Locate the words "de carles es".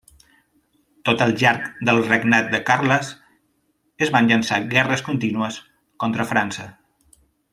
2.55-4.13